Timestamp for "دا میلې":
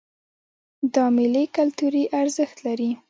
0.93-1.43